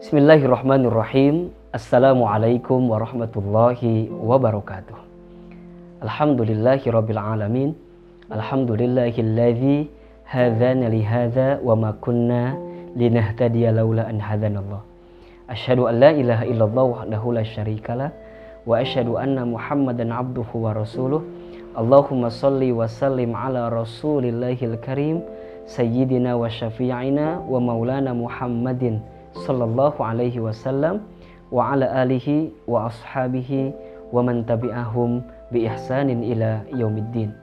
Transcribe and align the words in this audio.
بسم 0.00 0.16
الله 0.16 0.40
الرحمن 0.44 0.84
الرحيم 0.86 1.34
السلام 1.74 2.22
عليكم 2.22 2.90
ورحمة 2.90 3.34
الله 3.36 3.80
وبركاته 4.12 4.96
الحمد 6.02 6.40
لله 6.40 6.80
رب 6.86 7.10
العالمين 7.10 7.70
الحمد 8.32 8.70
لله 8.70 9.14
الذي 9.18 9.78
هدانا 10.26 10.86
لهذا 10.92 11.60
وما 11.64 11.90
كنا 12.00 12.58
لنهتدي 12.96 13.70
لولا 13.70 14.10
أن 14.10 14.20
هدانا 14.20 14.60
الله 14.60 14.80
أشهد 15.50 15.78
أن 15.78 15.94
لا 16.00 16.10
إله 16.10 16.42
إلا 16.42 16.64
الله 16.64 16.82
وحده 16.82 17.22
لا 17.32 17.42
شريك 17.42 17.90
له 17.90 18.10
وأشهد 18.66 19.08
أن 19.08 19.36
محمدا 19.52 20.14
عبده 20.14 20.48
ورسوله 20.54 21.22
اللهم 21.78 22.22
صل 22.28 22.62
وسلم 22.72 23.30
على 23.36 23.68
رسول 23.68 24.24
الله 24.24 24.58
الكريم 24.62 25.16
سيدنا 25.66 26.34
وشفيعنا 26.34 27.26
ومولانا 27.48 28.12
محمدٍ 28.12 29.15
sallallahu 29.44 30.00
alaihi 30.00 30.40
wasallam 30.40 31.04
wa 31.52 31.76
ala 31.76 31.86
alihi 32.02 32.50
wa 32.64 32.88
ashabihi 32.88 33.74
wa 34.10 34.22
man 34.24 34.46
tabi'ahum 34.48 35.20
bi 35.52 35.68
ihsanin 35.68 36.24
ila 36.24 36.64
yaumiddin. 36.72 37.34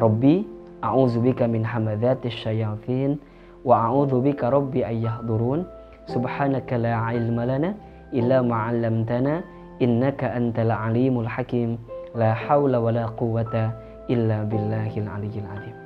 Rabbi 0.00 0.46
a'udzubika 0.80 1.44
min 1.44 1.62
hamadzatis 1.62 2.34
syayatin 2.40 3.20
wa 3.66 3.90
a'udzubika 3.90 4.48
rabbi 4.48 4.82
ay 4.86 5.04
yahdurun. 5.04 5.66
Subhanaka 6.06 6.78
la 6.78 7.10
ilma 7.12 7.44
lana 7.44 7.74
illa 8.14 8.38
ma 8.40 8.70
'allamtana 8.70 9.42
innaka 9.82 10.30
antal 10.32 10.70
alimul 10.70 11.28
hakim. 11.28 11.76
La 12.16 12.32
haula 12.32 12.80
wa 12.80 12.88
la 12.94 13.12
quwata 13.12 13.76
illa 14.08 14.46
billahil 14.48 15.04
aliyyil 15.04 15.48
azim. 15.52 15.76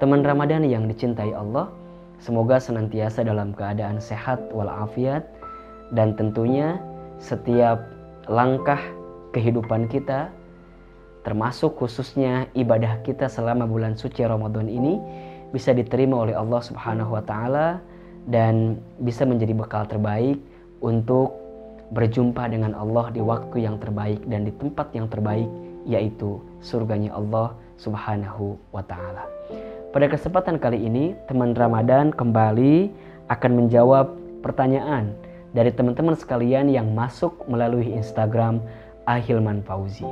Teman 0.00 0.24
Ramadan 0.24 0.64
yang 0.64 0.88
dicintai 0.88 1.30
Allah, 1.30 1.68
Semoga 2.20 2.60
senantiasa 2.60 3.24
dalam 3.24 3.56
keadaan 3.56 3.96
sehat 3.96 4.52
walafiat 4.52 5.24
dan 5.96 6.12
tentunya 6.14 6.76
setiap 7.16 7.80
langkah 8.28 8.80
kehidupan 9.32 9.88
kita 9.88 10.28
termasuk 11.20 11.76
khususnya 11.76 12.48
ibadah 12.56 13.00
kita 13.04 13.28
selama 13.28 13.68
bulan 13.68 13.92
suci 13.92 14.24
Ramadan 14.24 14.68
ini 14.68 14.96
bisa 15.52 15.76
diterima 15.76 16.24
oleh 16.24 16.36
Allah 16.36 16.60
Subhanahu 16.64 17.12
wa 17.12 17.24
taala 17.24 17.80
dan 18.28 18.80
bisa 19.00 19.24
menjadi 19.28 19.52
bekal 19.52 19.84
terbaik 19.84 20.40
untuk 20.80 21.36
berjumpa 21.90 22.46
dengan 22.48 22.72
Allah 22.72 23.10
di 23.10 23.20
waktu 23.20 23.66
yang 23.66 23.76
terbaik 23.82 24.22
dan 24.30 24.46
di 24.46 24.52
tempat 24.56 24.94
yang 24.94 25.10
terbaik 25.10 25.48
yaitu 25.84 26.38
surganya 26.62 27.12
Allah 27.12 27.52
Subhanahu 27.80 28.56
wa 28.70 28.84
taala. 28.84 29.24
Pada 29.90 30.06
kesempatan 30.06 30.62
kali 30.62 30.86
ini, 30.86 31.18
teman 31.26 31.50
Ramadan 31.50 32.14
kembali 32.14 32.94
akan 33.26 33.52
menjawab 33.58 34.14
pertanyaan 34.38 35.10
dari 35.50 35.74
teman-teman 35.74 36.14
sekalian 36.14 36.70
yang 36.70 36.94
masuk 36.94 37.42
melalui 37.50 37.90
Instagram 37.98 38.62
Ahilman 39.10 39.66
Fauzi. 39.66 40.06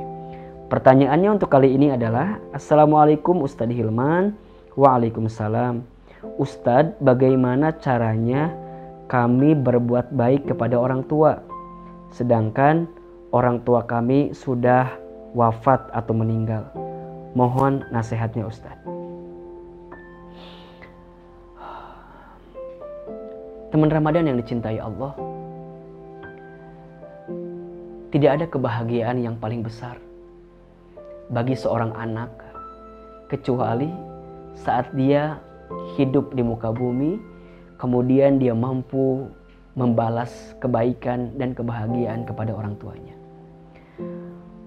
Pertanyaannya 0.67 1.39
untuk 1.39 1.47
kali 1.47 1.79
ini 1.79 1.95
adalah 1.95 2.43
Assalamualaikum 2.51 3.39
Ustadz 3.39 3.71
Hilman. 3.71 4.35
Waalaikumsalam. 4.75 5.79
Ustadz 6.35 6.99
bagaimana 6.99 7.71
caranya 7.79 8.51
kami 9.07 9.55
berbuat 9.55 10.11
baik 10.11 10.51
kepada 10.51 10.75
orang 10.75 11.07
tua? 11.07 11.39
Sedangkan 12.11 12.83
orang 13.31 13.63
tua 13.63 13.87
kami 13.87 14.35
sudah 14.35 14.91
wafat 15.31 15.87
atau 15.95 16.11
meninggal. 16.11 16.67
Mohon 17.31 17.87
nasihatnya 17.95 18.43
Ustadz 18.43 18.98
Teman 23.69 23.93
Ramadan 23.93 24.25
yang 24.25 24.37
dicintai 24.41 24.81
Allah, 24.81 25.13
tidak 28.09 28.31
ada 28.41 28.45
kebahagiaan 28.49 29.21
yang 29.21 29.37
paling 29.37 29.61
besar 29.61 30.01
bagi 31.29 31.53
seorang 31.53 31.93
anak 31.93 32.33
kecuali 33.29 33.93
saat 34.57 34.89
dia 34.97 35.37
hidup 35.93 36.33
di 36.33 36.41
muka 36.41 36.73
bumi, 36.73 37.21
kemudian 37.77 38.41
dia 38.41 38.57
mampu 38.57 39.29
membalas 39.77 40.57
kebaikan 40.57 41.37
dan 41.37 41.53
kebahagiaan 41.53 42.25
kepada 42.25 42.57
orang 42.57 42.73
tuanya. 42.81 43.13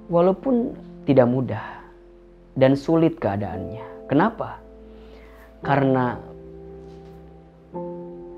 Walaupun 0.07 0.79
tidak 1.11 1.27
mudah 1.27 1.67
dan 2.55 2.79
sulit 2.79 3.19
keadaannya. 3.19 4.07
Kenapa? 4.07 4.63
Karena 5.67 6.23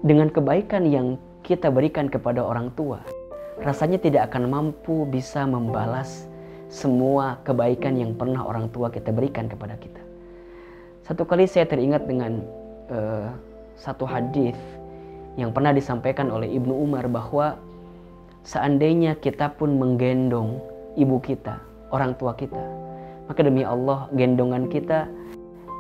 dengan 0.04 0.28
kebaikan 0.28 0.84
yang 0.84 1.16
kita 1.40 1.72
berikan 1.72 2.12
kepada 2.12 2.44
orang 2.44 2.68
tua, 2.76 3.00
rasanya 3.64 3.96
tidak 3.96 4.28
akan 4.28 4.52
mampu 4.52 5.08
bisa 5.08 5.48
membalas 5.48 6.28
semua 6.68 7.40
kebaikan 7.48 7.96
yang 7.96 8.12
pernah 8.12 8.44
orang 8.44 8.68
tua 8.68 8.92
kita 8.92 9.08
berikan 9.16 9.48
kepada 9.48 9.80
kita. 9.80 10.04
Satu 11.08 11.24
kali 11.24 11.48
saya 11.48 11.64
teringat 11.64 12.04
dengan 12.04 12.44
uh, 12.92 13.32
satu 13.80 14.04
hadis 14.04 14.56
yang 15.40 15.56
pernah 15.56 15.72
disampaikan 15.72 16.28
oleh 16.28 16.52
Ibnu 16.52 16.84
Umar 16.84 17.08
bahwa 17.08 17.56
seandainya 18.44 19.16
kita 19.16 19.56
pun 19.56 19.80
menggendong 19.80 20.60
ibu 21.00 21.16
kita, 21.16 21.56
orang 21.88 22.12
tua 22.20 22.36
kita, 22.36 22.60
maka 23.24 23.40
demi 23.40 23.64
Allah 23.64 24.12
gendongan 24.12 24.68
kita 24.68 25.08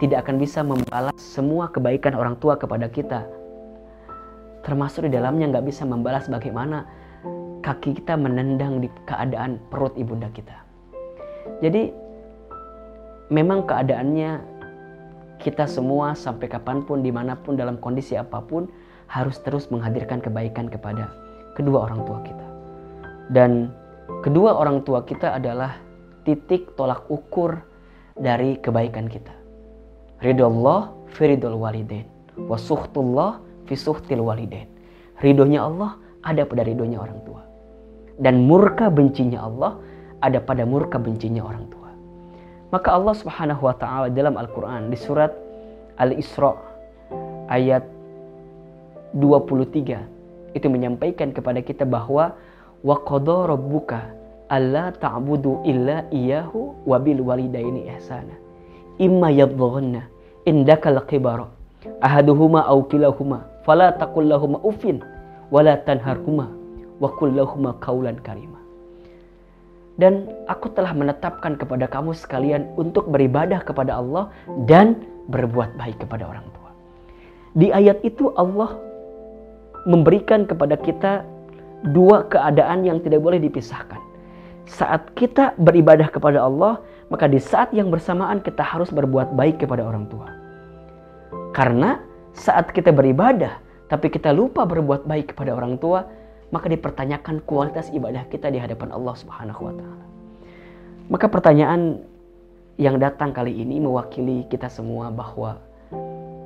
tidak 0.00 0.24
akan 0.24 0.40
bisa 0.40 0.64
membalas 0.64 1.12
semua 1.20 1.68
kebaikan 1.68 2.16
orang 2.16 2.40
tua 2.40 2.56
kepada 2.56 2.88
kita 2.88 3.43
termasuk 4.64 5.06
di 5.06 5.12
dalamnya 5.12 5.52
nggak 5.52 5.66
bisa 5.68 5.84
membalas 5.84 6.26
bagaimana 6.26 6.88
kaki 7.64 8.00
kita 8.00 8.16
menendang 8.16 8.80
di 8.80 8.88
keadaan 9.08 9.60
perut 9.72 9.92
ibunda 9.96 10.28
kita. 10.32 10.56
Jadi 11.60 11.92
memang 13.32 13.64
keadaannya 13.64 14.40
kita 15.40 15.68
semua 15.68 16.16
sampai 16.16 16.48
kapan 16.48 16.84
pun 16.84 17.04
di 17.04 17.12
mana 17.12 17.36
pun 17.36 17.56
dalam 17.56 17.76
kondisi 17.80 18.16
apa 18.16 18.40
pun 18.40 18.68
harus 19.08 19.40
terus 19.44 19.68
menghadirkan 19.68 20.20
kebaikan 20.20 20.68
kepada 20.68 21.12
kedua 21.56 21.88
orang 21.88 22.04
tua 22.04 22.18
kita. 22.24 22.46
Dan 23.32 23.72
kedua 24.20 24.56
orang 24.56 24.84
tua 24.84 25.04
kita 25.04 25.36
adalah 25.36 25.76
titik 26.24 26.76
tolak 26.76 27.04
ukur 27.08 27.60
dari 28.16 28.56
kebaikan 28.60 29.08
kita. 29.08 29.32
Ridho 30.20 30.48
Allah 30.48 30.92
firidul 31.12 31.56
walidain. 31.56 32.08
Wasuhtullah 32.34 33.38
fisuhtil 33.68 34.20
walidain. 34.20 34.68
Ridhonya 35.20 35.60
Allah 35.64 35.96
ada 36.24 36.42
pada 36.48 36.64
ridhonya 36.64 36.98
orang 37.00 37.20
tua. 37.24 37.42
Dan 38.18 38.46
murka 38.46 38.88
bencinya 38.88 39.42
Allah 39.44 39.78
ada 40.22 40.38
pada 40.40 40.64
murka 40.64 40.96
bencinya 40.96 41.44
orang 41.44 41.66
tua. 41.68 41.90
Maka 42.72 42.88
Allah 42.90 43.14
Subhanahu 43.14 43.62
wa 43.70 43.74
taala 43.76 44.06
dalam 44.10 44.34
Al-Qur'an 44.34 44.90
di 44.90 44.98
surat 44.98 45.30
Al-Isra 46.00 46.58
ayat 47.46 47.86
23 49.14 50.58
itu 50.58 50.66
menyampaikan 50.66 51.30
kepada 51.30 51.62
kita 51.62 51.86
bahwa 51.86 52.34
wa 52.82 52.96
qadara 53.06 53.54
rabbuka 53.54 54.10
alla 54.50 54.90
ta'budu 54.90 55.62
illa 55.66 56.06
iyyahu 56.10 56.82
wa 56.82 56.98
bil 56.98 57.22
walidaini 57.22 57.86
ihsana. 57.94 58.34
Imma 58.98 59.30
yadhunna 59.30 60.06
indakal 60.46 60.98
kibara 61.06 61.50
ahaduhuma 62.02 62.66
aw 62.66 62.78
kilahuma 62.86 63.46
fala 63.64 63.92
taqul 63.96 64.28
lahum 64.28 64.60
ufin 64.62 65.00
wala 65.48 65.76
tanharhuma 65.82 66.52
wa 67.00 67.08
qul 67.18 67.34
lahum 67.34 67.68
qawlan 67.80 68.16
karima 68.20 68.64
dan 69.94 70.26
aku 70.50 70.74
telah 70.74 70.90
menetapkan 70.90 71.54
kepada 71.54 71.86
kamu 71.86 72.18
sekalian 72.18 72.66
untuk 72.74 73.06
beribadah 73.06 73.62
kepada 73.62 73.94
Allah 73.94 74.30
dan 74.66 75.06
berbuat 75.30 75.78
baik 75.78 76.02
kepada 76.02 76.26
orang 76.26 76.46
tua. 76.50 76.70
Di 77.54 77.70
ayat 77.70 78.02
itu 78.02 78.34
Allah 78.34 78.74
memberikan 79.86 80.50
kepada 80.50 80.74
kita 80.74 81.22
dua 81.94 82.26
keadaan 82.26 82.82
yang 82.82 82.98
tidak 82.98 83.22
boleh 83.22 83.38
dipisahkan. 83.38 84.02
Saat 84.66 85.14
kita 85.14 85.54
beribadah 85.60 86.10
kepada 86.10 86.42
Allah, 86.42 86.82
maka 87.12 87.30
di 87.30 87.38
saat 87.38 87.70
yang 87.70 87.92
bersamaan 87.94 88.42
kita 88.42 88.64
harus 88.64 88.90
berbuat 88.90 89.38
baik 89.38 89.62
kepada 89.62 89.86
orang 89.86 90.10
tua. 90.10 90.26
Karena 91.54 92.02
saat 92.34 92.70
kita 92.74 92.90
beribadah 92.90 93.62
tapi 93.88 94.10
kita 94.10 94.34
lupa 94.34 94.66
berbuat 94.66 95.06
baik 95.06 95.32
kepada 95.36 95.54
orang 95.54 95.78
tua, 95.78 96.08
maka 96.50 96.66
dipertanyakan 96.66 97.44
kualitas 97.46 97.92
ibadah 97.94 98.26
kita 98.26 98.50
di 98.50 98.58
hadapan 98.58 98.90
Allah 98.90 99.14
Subhanahu 99.14 99.60
wa 99.70 99.74
taala. 99.74 100.04
Maka 101.12 101.26
pertanyaan 101.28 102.00
yang 102.80 102.98
datang 102.98 103.30
kali 103.30 103.54
ini 103.54 103.78
mewakili 103.78 104.48
kita 104.50 104.66
semua 104.66 105.12
bahwa 105.12 105.60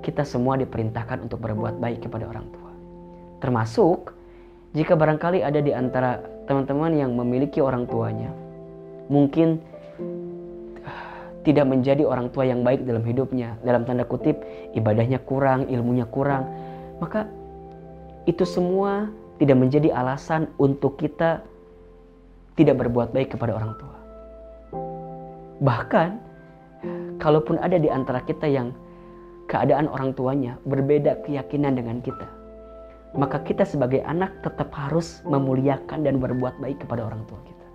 kita 0.04 0.26
semua 0.28 0.60
diperintahkan 0.60 1.24
untuk 1.24 1.40
berbuat 1.40 1.80
baik 1.80 2.04
kepada 2.04 2.28
orang 2.28 2.48
tua. 2.52 2.72
Termasuk 3.38 4.12
jika 4.74 4.98
barangkali 4.98 5.40
ada 5.40 5.62
di 5.62 5.72
antara 5.72 6.20
teman-teman 6.44 6.92
yang 6.96 7.14
memiliki 7.14 7.62
orang 7.62 7.88
tuanya, 7.88 8.28
mungkin 9.08 9.62
tidak 11.48 11.64
menjadi 11.64 12.04
orang 12.04 12.28
tua 12.28 12.44
yang 12.44 12.60
baik 12.60 12.84
dalam 12.84 13.00
hidupnya, 13.00 13.56
dalam 13.64 13.88
tanda 13.88 14.04
kutip 14.04 14.36
ibadahnya 14.76 15.16
kurang, 15.24 15.64
ilmunya 15.72 16.04
kurang, 16.04 16.44
maka 17.00 17.24
itu 18.28 18.44
semua 18.44 19.08
tidak 19.40 19.56
menjadi 19.56 19.88
alasan 19.96 20.52
untuk 20.60 21.00
kita 21.00 21.40
tidak 22.60 22.84
berbuat 22.84 23.16
baik 23.16 23.32
kepada 23.32 23.56
orang 23.56 23.72
tua. 23.80 23.96
Bahkan, 25.64 26.08
kalaupun 27.16 27.56
ada 27.64 27.80
di 27.80 27.88
antara 27.88 28.20
kita 28.28 28.44
yang 28.44 28.76
keadaan 29.48 29.88
orang 29.88 30.12
tuanya 30.12 30.60
berbeda 30.68 31.24
keyakinan 31.24 31.80
dengan 31.80 32.04
kita, 32.04 32.28
maka 33.16 33.40
kita 33.40 33.64
sebagai 33.64 34.04
anak 34.04 34.36
tetap 34.44 34.68
harus 34.76 35.24
memuliakan 35.24 36.04
dan 36.04 36.20
berbuat 36.20 36.60
baik 36.60 36.84
kepada 36.84 37.08
orang 37.08 37.24
tua 37.24 37.40
kita. 37.40 37.66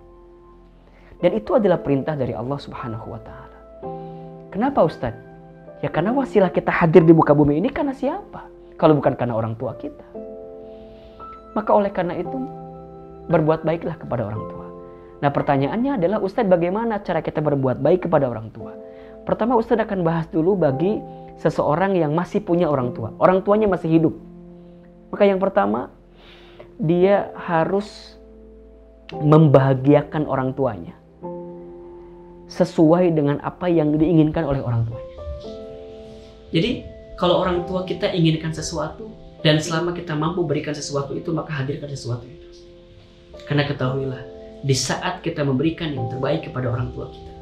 Dan 1.26 1.34
itu 1.34 1.58
adalah 1.58 1.82
perintah 1.82 2.14
dari 2.14 2.36
Allah 2.36 2.60
Subhanahu 2.60 3.10
wa 3.10 3.18
taala. 3.18 3.53
Kenapa 4.54 4.86
Ustadz? 4.86 5.18
Ya 5.82 5.90
karena 5.90 6.14
wasilah 6.14 6.46
kita 6.46 6.70
hadir 6.70 7.02
di 7.02 7.10
muka 7.10 7.34
bumi 7.34 7.58
ini 7.58 7.74
karena 7.74 7.90
siapa? 7.90 8.46
Kalau 8.78 8.94
bukan 8.94 9.18
karena 9.18 9.34
orang 9.34 9.58
tua 9.58 9.74
kita. 9.74 10.06
Maka 11.58 11.74
oleh 11.74 11.90
karena 11.90 12.14
itu 12.14 12.38
berbuat 13.26 13.66
baiklah 13.66 13.98
kepada 13.98 14.22
orang 14.22 14.46
tua. 14.46 14.66
Nah 15.18 15.34
pertanyaannya 15.34 15.98
adalah 15.98 16.22
Ustadz 16.22 16.46
bagaimana 16.46 17.02
cara 17.02 17.18
kita 17.18 17.42
berbuat 17.42 17.82
baik 17.82 18.06
kepada 18.06 18.30
orang 18.30 18.54
tua? 18.54 18.70
Pertama 19.26 19.58
Ustadz 19.58 19.90
akan 19.90 20.06
bahas 20.06 20.30
dulu 20.30 20.54
bagi 20.54 21.02
seseorang 21.42 21.98
yang 21.98 22.14
masih 22.14 22.38
punya 22.38 22.70
orang 22.70 22.94
tua. 22.94 23.10
Orang 23.18 23.42
tuanya 23.42 23.66
masih 23.66 23.90
hidup. 23.90 24.14
Maka 25.10 25.26
yang 25.26 25.42
pertama 25.42 25.90
dia 26.78 27.34
harus 27.34 28.14
membahagiakan 29.10 30.30
orang 30.30 30.54
tuanya 30.54 30.94
sesuai 32.54 33.10
dengan 33.18 33.42
apa 33.42 33.66
yang 33.66 33.90
diinginkan 33.98 34.46
oleh 34.46 34.62
orang 34.62 34.86
tuanya. 34.86 35.10
Jadi 36.54 36.70
kalau 37.18 37.42
orang 37.42 37.66
tua 37.66 37.82
kita 37.82 38.14
inginkan 38.14 38.54
sesuatu 38.54 39.10
dan 39.42 39.58
selama 39.58 39.90
kita 39.90 40.14
mampu 40.14 40.46
berikan 40.46 40.70
sesuatu 40.70 41.18
itu 41.18 41.34
maka 41.34 41.50
hadirkan 41.50 41.90
sesuatu 41.90 42.22
itu. 42.22 42.46
Karena 43.50 43.66
ketahuilah 43.66 44.22
di 44.62 44.72
saat 44.72 45.20
kita 45.20 45.42
memberikan 45.42 45.92
yang 45.92 46.06
terbaik 46.06 46.46
kepada 46.46 46.70
orang 46.70 46.94
tua 46.94 47.10
kita. 47.10 47.32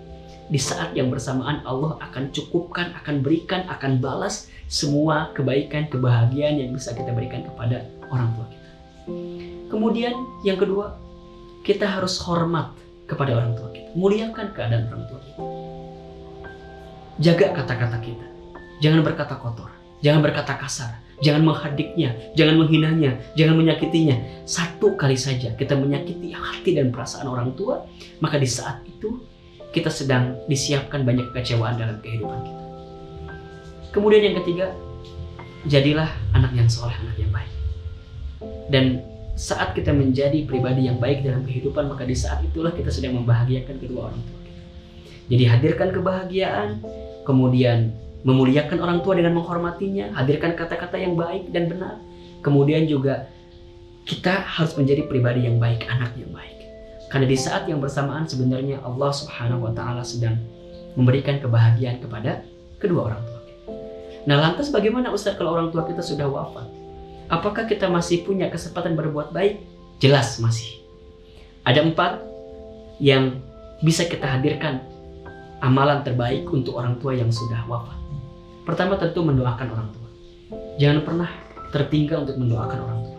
Di 0.50 0.60
saat 0.60 0.92
yang 0.96 1.08
bersamaan 1.08 1.62
Allah 1.62 1.96
akan 2.02 2.34
cukupkan, 2.34 2.92
akan 2.98 3.22
berikan, 3.22 3.68
akan 3.70 4.02
balas 4.02 4.50
semua 4.66 5.30
kebaikan, 5.36 5.86
kebahagiaan 5.92 6.58
yang 6.58 6.74
bisa 6.74 6.96
kita 6.96 7.12
berikan 7.14 7.46
kepada 7.46 7.86
orang 8.10 8.32
tua 8.34 8.46
kita. 8.48 8.68
Kemudian 9.70 10.12
yang 10.44 10.58
kedua, 10.58 10.98
kita 11.62 11.86
harus 11.86 12.18
hormat 12.20 12.74
kepada 13.12 13.36
orang 13.36 13.52
tua 13.52 13.68
kita. 13.68 13.92
Muliakan 13.92 14.46
keadaan 14.56 14.88
orang 14.88 15.04
tua 15.04 15.20
kita. 15.20 15.42
Jaga 17.20 17.46
kata-kata 17.60 18.00
kita. 18.00 18.26
Jangan 18.80 19.04
berkata 19.04 19.36
kotor. 19.36 19.68
Jangan 20.00 20.24
berkata 20.24 20.58
kasar 20.58 21.02
jangan 21.22 21.46
menghadiknya, 21.46 22.34
jangan 22.34 22.58
menghinanya, 22.58 23.16
jangan 23.38 23.54
menyakitinya. 23.56 24.18
Satu 24.44 24.98
kali 24.98 25.14
saja 25.14 25.54
kita 25.54 25.78
menyakiti 25.78 26.34
hati 26.34 26.74
dan 26.74 26.90
perasaan 26.90 27.30
orang 27.30 27.54
tua, 27.54 27.86
maka 28.18 28.36
di 28.36 28.50
saat 28.50 28.82
itu 28.84 29.22
kita 29.70 29.88
sedang 29.88 30.36
disiapkan 30.50 31.06
banyak 31.06 31.30
kekecewaan 31.32 31.78
dalam 31.78 31.96
kehidupan 32.02 32.42
kita. 32.44 32.64
Kemudian 33.94 34.22
yang 34.34 34.36
ketiga, 34.42 34.66
jadilah 35.70 36.10
anak 36.34 36.52
yang 36.52 36.66
soleh, 36.66 36.92
anak 37.06 37.16
yang 37.16 37.30
baik. 37.30 37.52
Dan 38.68 38.84
saat 39.32 39.72
kita 39.72 39.96
menjadi 39.96 40.44
pribadi 40.44 40.86
yang 40.86 41.00
baik 41.00 41.24
dalam 41.24 41.42
kehidupan, 41.48 41.88
maka 41.88 42.04
di 42.04 42.12
saat 42.12 42.44
itulah 42.44 42.70
kita 42.70 42.92
sedang 42.92 43.16
membahagiakan 43.16 43.80
kedua 43.80 44.12
orang 44.12 44.20
tua 44.20 44.38
kita. 44.44 44.60
Jadi 45.32 45.44
hadirkan 45.48 45.88
kebahagiaan, 45.90 46.68
kemudian 47.24 47.96
memuliakan 48.22 48.78
orang 48.78 48.98
tua 49.00 49.16
dengan 49.16 49.34
menghormatinya, 49.40 50.12
hadirkan 50.14 50.52
kata-kata 50.54 51.00
yang 51.00 51.16
baik 51.16 51.48
dan 51.50 51.72
benar. 51.72 51.96
Kemudian 52.44 52.84
juga 52.84 53.30
kita 54.04 54.42
harus 54.44 54.74
menjadi 54.76 55.06
pribadi 55.06 55.46
yang 55.48 55.56
baik, 55.56 55.86
anak 55.88 56.12
yang 56.18 56.30
baik. 56.34 56.58
Karena 57.08 57.26
di 57.28 57.38
saat 57.38 57.68
yang 57.68 57.78
bersamaan 57.78 58.24
sebenarnya 58.24 58.80
Allah 58.84 59.12
Subhanahu 59.12 59.68
wa 59.68 59.72
taala 59.72 60.00
sedang 60.00 60.40
memberikan 60.96 61.40
kebahagiaan 61.40 62.00
kepada 62.00 62.44
kedua 62.80 63.12
orang 63.12 63.22
tua 63.24 63.40
kita. 63.44 63.62
Nah, 64.28 64.36
lantas 64.38 64.68
bagaimana 64.68 65.08
Ustaz 65.12 65.36
kalau 65.36 65.56
orang 65.56 65.68
tua 65.72 65.84
kita 65.88 66.00
sudah 66.04 66.28
wafat? 66.28 66.81
Apakah 67.32 67.64
kita 67.64 67.88
masih 67.88 68.28
punya 68.28 68.52
kesempatan 68.52 68.92
berbuat 68.92 69.32
baik? 69.32 69.64
Jelas 70.04 70.36
masih. 70.36 70.84
Ada 71.64 71.80
empat 71.80 72.20
yang 73.00 73.40
bisa 73.80 74.04
kita 74.04 74.28
hadirkan 74.28 74.84
amalan 75.64 76.04
terbaik 76.04 76.44
untuk 76.52 76.76
orang 76.76 77.00
tua 77.00 77.16
yang 77.16 77.32
sudah 77.32 77.64
wafat. 77.64 77.96
Pertama 78.68 79.00
tentu 79.00 79.24
mendoakan 79.24 79.68
orang 79.72 79.88
tua. 79.96 80.08
Jangan 80.76 81.00
pernah 81.08 81.30
tertinggal 81.72 82.28
untuk 82.28 82.36
mendoakan 82.36 82.78
orang 82.84 83.00
tua. 83.00 83.18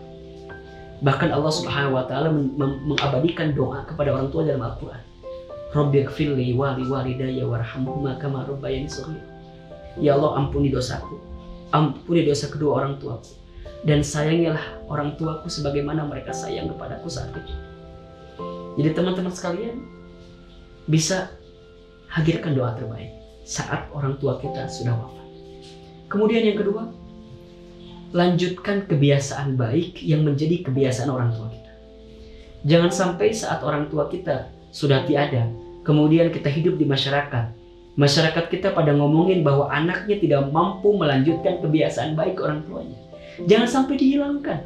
Bahkan 1.02 1.28
Allah 1.34 1.52
Subhanahu 1.52 1.98
wa 1.98 2.06
taala 2.06 2.30
mengabadikan 2.86 3.50
doa 3.50 3.82
kepada 3.82 4.14
orang 4.14 4.30
tua 4.30 4.46
dalam 4.46 4.62
Al-Qur'an. 4.62 5.02
Rabbighfirli 5.74 6.54
wali 6.54 6.86
walidayya 6.86 7.50
warhamhuma 7.50 8.14
kama 8.22 8.46
rabbayani 8.46 8.86
shaghir. 8.86 9.18
Ya 9.98 10.14
Allah 10.14 10.38
ampuni 10.38 10.70
dosaku. 10.70 11.18
Ampuni 11.74 12.22
dosa 12.22 12.46
kedua 12.46 12.78
orang 12.78 13.02
tuaku. 13.02 13.43
Dan 13.84 14.00
sayangilah 14.00 14.88
orang 14.88 15.16
tuaku 15.20 15.52
sebagaimana 15.52 16.08
mereka 16.08 16.32
sayang 16.32 16.72
kepadaku 16.72 17.08
saat 17.08 17.32
kecil. 17.36 17.56
Jadi 18.80 18.90
teman-teman 18.96 19.30
sekalian 19.30 19.76
bisa 20.88 21.30
hadirkan 22.08 22.56
doa 22.56 22.72
terbaik 22.74 23.12
saat 23.44 23.86
orang 23.92 24.16
tua 24.18 24.40
kita 24.40 24.66
sudah 24.66 24.96
wafat. 24.96 25.26
Kemudian 26.08 26.48
yang 26.48 26.58
kedua, 26.58 26.88
lanjutkan 28.14 28.86
kebiasaan 28.86 29.58
baik 29.58 30.00
yang 30.00 30.22
menjadi 30.22 30.64
kebiasaan 30.64 31.10
orang 31.10 31.34
tua 31.34 31.50
kita. 31.50 31.72
Jangan 32.64 32.90
sampai 32.94 33.34
saat 33.36 33.60
orang 33.60 33.92
tua 33.92 34.08
kita 34.08 34.48
sudah 34.72 35.04
tiada, 35.04 35.50
kemudian 35.84 36.32
kita 36.32 36.48
hidup 36.48 36.80
di 36.80 36.88
masyarakat. 36.88 37.52
Masyarakat 37.94 38.50
kita 38.50 38.74
pada 38.74 38.90
ngomongin 38.90 39.46
bahwa 39.46 39.70
anaknya 39.70 40.18
tidak 40.18 40.42
mampu 40.50 40.98
melanjutkan 40.98 41.62
kebiasaan 41.62 42.18
baik 42.18 42.42
orang 42.42 42.66
tuanya. 42.66 42.98
Jangan 43.42 43.68
sampai 43.68 43.94
dihilangkan. 43.98 44.60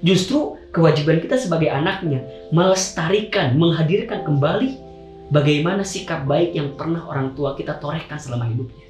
Justru 0.00 0.56
kewajiban 0.72 1.20
kita 1.20 1.36
sebagai 1.36 1.68
anaknya 1.68 2.24
melestarikan, 2.52 3.56
menghadirkan 3.56 4.24
kembali 4.24 4.76
bagaimana 5.28 5.84
sikap 5.84 6.24
baik 6.24 6.56
yang 6.56 6.72
pernah 6.76 7.04
orang 7.04 7.36
tua 7.36 7.56
kita 7.56 7.76
torehkan 7.80 8.16
selama 8.16 8.48
hidupnya. 8.48 8.86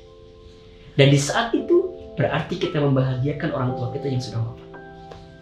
Dan 0.94 1.10
di 1.10 1.18
saat 1.18 1.54
itu 1.54 1.94
berarti 2.14 2.58
kita 2.58 2.78
membahagiakan 2.82 3.50
orang 3.54 3.70
tua 3.78 3.88
kita 3.94 4.06
yang 4.10 4.22
sudah 4.22 4.40
wafat. 4.42 4.68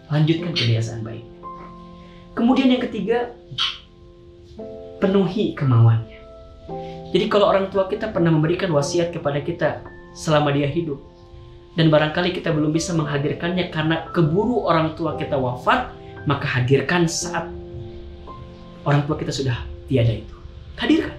Lanjutkan 0.09 0.51
kebiasaan 0.53 1.01
baik. 1.05 1.25
Kemudian 2.33 2.69
yang 2.71 2.81
ketiga, 2.81 3.33
penuhi 5.01 5.53
kemauannya. 5.53 6.19
Jadi 7.09 7.25
kalau 7.25 7.49
orang 7.49 7.73
tua 7.73 7.89
kita 7.89 8.13
pernah 8.13 8.29
memberikan 8.29 8.69
wasiat 8.69 9.09
kepada 9.09 9.41
kita 9.41 9.81
selama 10.13 10.53
dia 10.53 10.69
hidup, 10.69 11.01
dan 11.79 11.87
barangkali 11.87 12.35
kita 12.35 12.51
belum 12.51 12.75
bisa 12.75 12.91
menghadirkannya 12.91 13.71
karena 13.71 14.11
keburu 14.11 14.67
orang 14.67 14.99
tua 14.99 15.15
kita 15.15 15.39
wafat, 15.39 15.95
maka 16.27 16.43
hadirkan 16.43 17.07
saat 17.07 17.47
orang 18.83 19.07
tua 19.07 19.15
kita 19.15 19.31
sudah 19.31 19.63
tiada 19.87 20.11
itu. 20.11 20.35
Hadirkan. 20.75 21.15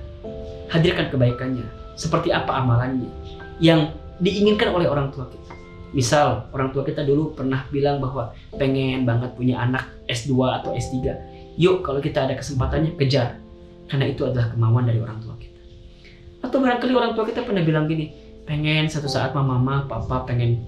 Hadirkan 0.69 1.09
kebaikannya. 1.09 1.65
Seperti 1.97 2.29
apa 2.29 2.61
amalannya. 2.61 3.09
Yang 3.57 3.97
diinginkan 4.21 4.77
oleh 4.77 4.85
orang 4.85 5.09
tua 5.09 5.33
kita. 5.33 5.57
Misal 5.97 6.53
orang 6.53 6.77
tua 6.77 6.85
kita 6.85 7.09
dulu 7.09 7.33
pernah 7.33 7.65
bilang 7.73 7.97
bahwa 7.97 8.37
pengen 8.61 9.09
banget 9.09 9.33
punya 9.41 9.65
anak 9.65 9.89
S2 10.13 10.61
atau 10.61 10.77
S3. 10.77 11.09
Yuk 11.57 11.81
kalau 11.81 12.05
kita 12.05 12.29
ada 12.29 12.37
kesempatannya 12.37 13.01
kejar. 13.01 13.41
Karena 13.89 14.13
itu 14.13 14.29
adalah 14.29 14.53
kemauan 14.53 14.85
dari 14.85 15.01
orang 15.01 15.25
tua 15.25 15.41
kita. 15.41 15.57
Atau 16.45 16.61
barangkali 16.61 16.93
orang 16.93 17.17
tua 17.17 17.25
kita 17.25 17.49
pernah 17.49 17.65
bilang 17.65 17.89
gini, 17.89 18.30
pengen 18.51 18.91
satu 18.91 19.07
saat 19.07 19.31
mama, 19.31 19.63
mama 19.63 19.87
papa 19.87 20.27
pengen 20.27 20.59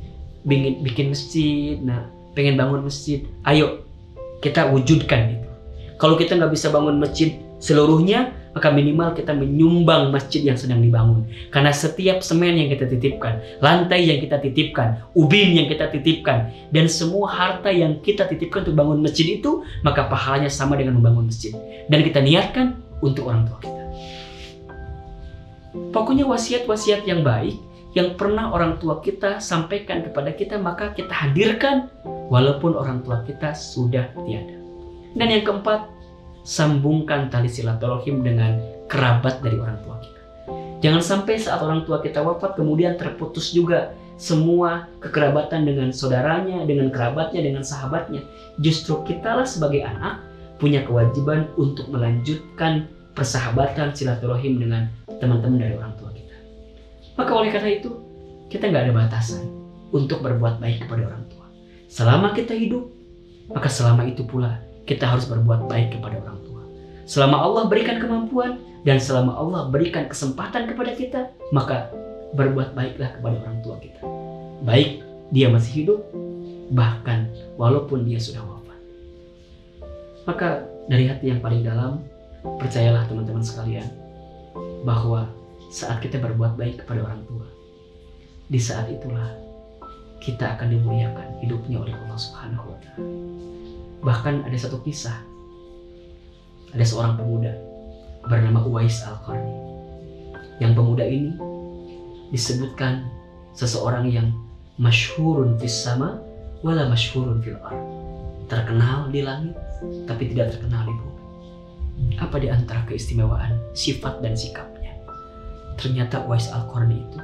bikin, 0.46 0.86
bikin 0.86 1.06
masjid, 1.10 1.82
nah 1.82 2.06
pengen 2.30 2.54
bangun 2.54 2.86
masjid. 2.86 3.26
Ayo 3.42 3.82
kita 4.38 4.70
wujudkan 4.70 5.34
itu. 5.34 5.48
Kalau 5.98 6.14
kita 6.14 6.38
nggak 6.38 6.54
bisa 6.54 6.70
bangun 6.70 7.02
masjid 7.02 7.34
seluruhnya, 7.58 8.30
maka 8.54 8.70
minimal 8.70 9.18
kita 9.18 9.34
menyumbang 9.34 10.14
masjid 10.14 10.46
yang 10.46 10.54
sedang 10.54 10.78
dibangun. 10.78 11.26
Karena 11.50 11.74
setiap 11.74 12.22
semen 12.22 12.54
yang 12.54 12.70
kita 12.70 12.86
titipkan, 12.86 13.42
lantai 13.58 14.06
yang 14.06 14.22
kita 14.22 14.38
titipkan, 14.38 15.02
ubin 15.18 15.50
yang 15.50 15.66
kita 15.66 15.90
titipkan, 15.90 16.54
dan 16.70 16.86
semua 16.86 17.34
harta 17.34 17.74
yang 17.74 17.98
kita 17.98 18.30
titipkan 18.30 18.62
untuk 18.62 18.78
bangun 18.78 19.02
masjid 19.02 19.26
itu, 19.26 19.66
maka 19.82 20.06
pahalanya 20.06 20.50
sama 20.50 20.78
dengan 20.78 21.02
membangun 21.02 21.26
masjid. 21.26 21.50
Dan 21.90 22.06
kita 22.06 22.22
niatkan 22.22 22.78
untuk 23.02 23.26
orang 23.26 23.46
tua 23.50 23.58
kita. 23.58 23.82
Pokoknya 25.94 26.26
wasiat-wasiat 26.28 27.06
yang 27.06 27.22
baik 27.22 27.71
yang 27.92 28.16
pernah 28.16 28.48
orang 28.52 28.80
tua 28.80 29.04
kita 29.04 29.36
sampaikan 29.36 30.00
kepada 30.00 30.32
kita, 30.32 30.56
maka 30.56 30.96
kita 30.96 31.12
hadirkan 31.12 31.92
walaupun 32.32 32.72
orang 32.72 33.04
tua 33.04 33.20
kita 33.28 33.52
sudah 33.52 34.08
tiada. 34.24 34.56
Dan 35.12 35.28
yang 35.28 35.44
keempat, 35.44 35.92
sambungkan 36.42 37.28
tali 37.28 37.52
silaturahim 37.52 38.24
dengan 38.24 38.56
kerabat 38.88 39.44
dari 39.44 39.60
orang 39.60 39.78
tua 39.84 39.96
kita. 40.00 40.20
Jangan 40.82 41.02
sampai 41.04 41.38
saat 41.38 41.62
orang 41.62 41.86
tua 41.86 42.02
kita 42.02 42.24
wafat 42.24 42.58
kemudian 42.58 42.98
terputus 42.98 43.54
juga 43.54 43.94
semua 44.18 44.90
kekerabatan 44.98 45.62
dengan 45.62 45.94
saudaranya, 45.94 46.64
dengan 46.66 46.90
kerabatnya, 46.90 47.44
dengan 47.44 47.62
sahabatnya. 47.62 48.24
Justru 48.58 49.04
kitalah 49.06 49.46
sebagai 49.46 49.84
anak 49.84 50.24
punya 50.58 50.82
kewajiban 50.82 51.50
untuk 51.60 51.90
melanjutkan 51.92 52.88
persahabatan 53.12 53.92
silaturahim 53.92 54.58
dengan 54.58 54.88
teman-teman 55.20 55.60
dari 55.60 55.74
orang 55.76 55.94
tua. 56.00 56.11
Maka 57.16 57.30
oleh 57.36 57.50
karena 57.52 57.70
itu, 57.76 57.90
kita 58.48 58.68
nggak 58.68 58.88
ada 58.88 58.94
batasan 58.94 59.44
untuk 59.92 60.24
berbuat 60.24 60.60
baik 60.60 60.88
kepada 60.88 61.08
orang 61.12 61.24
tua. 61.28 61.46
Selama 61.92 62.32
kita 62.32 62.56
hidup, 62.56 62.88
maka 63.52 63.68
selama 63.68 64.08
itu 64.08 64.24
pula 64.24 64.60
kita 64.88 65.04
harus 65.04 65.28
berbuat 65.28 65.68
baik 65.68 65.98
kepada 65.98 66.18
orang 66.20 66.40
tua. 66.44 66.62
Selama 67.04 67.44
Allah 67.44 67.68
berikan 67.68 68.00
kemampuan 68.00 68.60
dan 68.88 68.96
selama 68.96 69.36
Allah 69.36 69.68
berikan 69.68 70.08
kesempatan 70.08 70.72
kepada 70.72 70.92
kita, 70.96 71.20
maka 71.52 71.92
berbuat 72.32 72.72
baiklah 72.72 73.12
kepada 73.20 73.36
orang 73.44 73.58
tua 73.60 73.76
kita. 73.78 74.00
Baik 74.64 75.04
dia 75.32 75.52
masih 75.52 75.84
hidup, 75.84 76.00
bahkan 76.72 77.28
walaupun 77.60 78.08
dia 78.08 78.16
sudah 78.16 78.40
wafat. 78.40 78.80
Maka 80.24 80.48
dari 80.88 81.08
hati 81.08 81.28
yang 81.28 81.40
paling 81.44 81.60
dalam, 81.64 82.00
percayalah 82.58 83.04
teman-teman 83.06 83.44
sekalian, 83.44 83.86
bahwa 84.82 85.28
saat 85.72 86.04
kita 86.04 86.20
berbuat 86.20 86.60
baik 86.60 86.84
kepada 86.84 87.00
orang 87.00 87.24
tua, 87.24 87.48
di 88.52 88.60
saat 88.60 88.92
itulah 88.92 89.24
kita 90.20 90.60
akan 90.60 90.68
dimuliakan 90.68 91.40
hidupnya 91.40 91.80
oleh 91.80 91.96
Allah 91.96 92.18
Subhanahu 92.20 92.76
wa 92.76 92.78
taala. 92.84 93.08
Bahkan 94.04 94.34
ada 94.44 94.56
satu 94.60 94.84
kisah. 94.84 95.16
Ada 96.76 96.84
seorang 96.84 97.16
pemuda 97.16 97.56
bernama 98.28 98.60
Uwais 98.68 99.00
Al-Qarni. 99.00 99.56
Yang 100.60 100.72
pemuda 100.76 101.04
ini 101.08 101.32
disebutkan 102.28 103.08
seseorang 103.56 104.12
yang 104.12 104.28
masyhurun 104.76 105.56
fis 105.56 105.72
sama 105.72 106.20
wala 106.60 106.88
masyhurun 106.92 107.40
fil 107.40 107.56
ard. 107.64 107.80
Terkenal 108.48 109.08
di 109.08 109.24
langit 109.24 109.56
tapi 110.04 110.28
tidak 110.32 110.52
terkenal 110.56 110.84
di 110.84 110.92
bumi. 110.92 111.20
Apa 112.20 112.36
di 112.40 112.52
antara 112.52 112.84
keistimewaan 112.84 113.56
sifat 113.72 114.20
dan 114.20 114.36
sikapnya? 114.36 114.71
Ternyata 115.78 116.24
Uwais 116.28 116.48
Al-Qarni 116.52 116.98
itu 117.02 117.20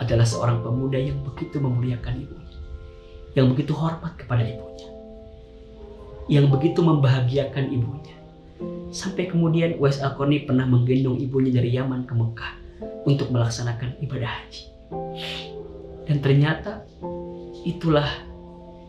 adalah 0.00 0.24
seorang 0.24 0.64
pemuda 0.64 0.96
yang 0.96 1.20
begitu 1.26 1.60
memuliakan 1.60 2.24
ibunya, 2.24 2.58
yang 3.36 3.52
begitu 3.52 3.76
hormat 3.76 4.16
kepada 4.16 4.40
ibunya, 4.40 4.88
yang 6.32 6.48
begitu 6.48 6.80
membahagiakan 6.80 7.68
ibunya. 7.68 8.16
Sampai 8.90 9.30
kemudian 9.30 9.76
Uwais 9.76 10.00
Al-Qarni 10.00 10.48
pernah 10.48 10.64
menggendong 10.64 11.20
ibunya 11.20 11.52
dari 11.54 11.76
Yaman 11.76 12.08
ke 12.08 12.14
Mekah 12.16 12.52
untuk 13.04 13.28
melaksanakan 13.30 14.00
ibadah 14.02 14.28
haji. 14.28 14.62
Dan 16.08 16.18
ternyata 16.18 16.82
itulah 17.62 18.08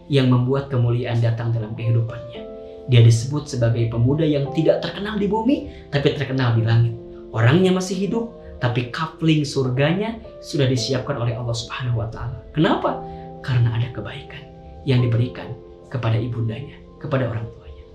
yang 0.09 0.27
membuat 0.27 0.67
kemuliaan 0.67 1.21
datang 1.21 1.53
dalam 1.53 1.77
kehidupannya. 1.77 2.43
Dia 2.89 3.01
disebut 3.05 3.47
sebagai 3.47 3.87
pemuda 3.87 4.25
yang 4.25 4.49
tidak 4.51 4.81
terkenal 4.83 5.15
di 5.15 5.29
bumi, 5.29 5.69
tapi 5.93 6.17
terkenal 6.17 6.57
di 6.57 6.65
langit. 6.65 6.93
Orangnya 7.31 7.71
masih 7.71 7.95
hidup, 7.95 8.40
tapi 8.61 8.93
kapling 8.93 9.41
surganya 9.41 10.21
sudah 10.39 10.69
disiapkan 10.69 11.17
oleh 11.17 11.33
Allah 11.33 11.57
Subhanahu 11.57 11.97
wa 11.97 12.07
taala. 12.13 12.37
Kenapa? 12.53 13.01
Karena 13.41 13.73
ada 13.73 13.89
kebaikan 13.89 14.45
yang 14.85 15.01
diberikan 15.01 15.49
kepada 15.89 16.15
ibundanya, 16.21 16.77
kepada 17.01 17.25
orang 17.25 17.49
tuanya. 17.57 17.85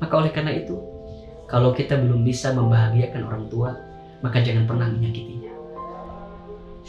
Maka 0.00 0.12
oleh 0.16 0.32
karena 0.32 0.52
itu, 0.56 0.80
kalau 1.44 1.76
kita 1.76 2.00
belum 2.00 2.24
bisa 2.24 2.56
membahagiakan 2.56 3.22
orang 3.28 3.44
tua, 3.52 3.76
maka 4.24 4.40
jangan 4.40 4.64
pernah 4.64 4.88
menyakitinya. 4.88 5.52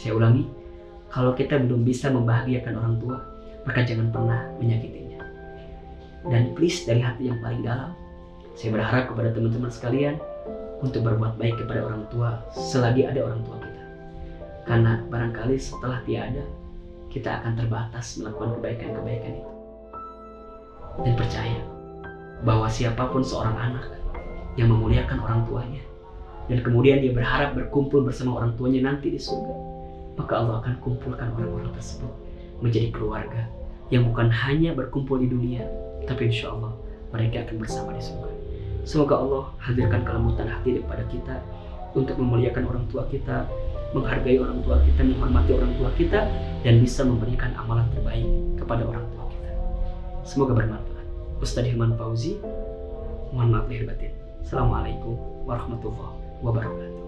Saya 0.00 0.16
ulangi, 0.16 0.48
kalau 1.12 1.36
kita 1.36 1.60
belum 1.60 1.84
bisa 1.84 2.08
membahagiakan 2.08 2.74
orang 2.74 2.96
tua, 2.98 3.20
maka 3.68 3.84
jangan 3.84 4.08
pernah 4.08 4.48
menyakitinya. 4.56 5.20
Dan 6.24 6.56
please 6.56 6.88
dari 6.88 7.04
hati 7.04 7.28
yang 7.28 7.36
paling 7.44 7.60
dalam, 7.60 7.92
saya 8.56 8.72
berharap 8.72 9.12
kepada 9.12 9.28
teman-teman 9.36 9.68
sekalian 9.68 10.16
untuk 10.80 11.06
berbuat 11.06 11.38
baik 11.38 11.60
kepada 11.62 11.86
orang 11.86 12.08
tua 12.10 12.42
selagi 12.50 13.06
ada 13.06 13.20
orang 13.22 13.40
tua 13.46 13.56
kita. 13.62 13.82
Karena 14.64 14.92
barangkali 15.06 15.56
setelah 15.60 16.00
tiada, 16.08 16.44
kita 17.12 17.42
akan 17.42 17.52
terbatas 17.54 18.18
melakukan 18.18 18.58
kebaikan-kebaikan 18.58 19.32
itu. 19.38 19.52
Dan 21.04 21.12
percaya 21.14 21.60
bahwa 22.42 22.66
siapa 22.66 23.10
pun 23.10 23.22
seorang 23.22 23.54
anak 23.54 23.86
yang 24.54 24.70
memuliakan 24.70 25.18
orang 25.22 25.42
tuanya, 25.46 25.82
dan 26.46 26.62
kemudian 26.62 27.02
dia 27.02 27.10
berharap 27.10 27.58
berkumpul 27.58 28.06
bersama 28.06 28.38
orang 28.38 28.54
tuanya 28.54 28.90
nanti 28.90 29.10
di 29.10 29.18
surga, 29.18 29.54
maka 30.14 30.32
Allah 30.38 30.62
akan 30.62 30.74
kumpulkan 30.78 31.34
orang-orang 31.34 31.74
tersebut 31.74 32.10
menjadi 32.62 32.94
keluarga 32.94 33.50
yang 33.90 34.06
bukan 34.06 34.30
hanya 34.30 34.72
berkumpul 34.72 35.18
di 35.18 35.26
dunia, 35.26 35.66
tapi 36.06 36.30
insya 36.30 36.54
Allah 36.54 36.72
mereka 37.10 37.42
akan 37.48 37.56
bersama 37.58 37.90
di 37.96 38.02
surga. 38.02 38.43
Semoga 38.84 39.16
Allah 39.16 39.44
hadirkan 39.64 40.04
kelembutan 40.04 40.44
hati 40.44 40.84
kepada 40.84 41.04
kita 41.08 41.40
untuk 41.96 42.20
memuliakan 42.20 42.68
orang 42.68 42.84
tua 42.92 43.08
kita, 43.08 43.48
menghargai 43.96 44.36
orang 44.36 44.60
tua 44.60 44.76
kita, 44.84 45.00
menghormati 45.00 45.50
orang 45.56 45.72
tua 45.80 45.90
kita, 45.96 46.20
dan 46.60 46.74
bisa 46.84 47.00
memberikan 47.00 47.56
amalan 47.56 47.88
terbaik 47.96 48.28
kepada 48.60 48.84
orang 48.84 49.06
tua 49.16 49.24
kita. 49.32 49.50
Semoga 50.28 50.52
bermanfaat. 50.52 51.06
Ustadz 51.40 51.72
Hilman 51.72 51.96
Fauzi, 51.96 52.36
mohon 53.32 53.56
maaf 53.56 53.66
lahir 53.72 53.88
batin. 53.88 54.12
Assalamualaikum 54.44 55.16
warahmatullahi 55.48 56.20
wabarakatuh. 56.44 57.03